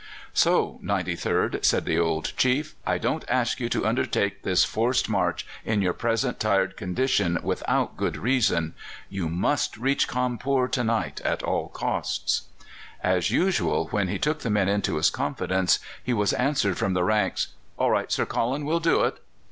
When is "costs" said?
11.69-12.47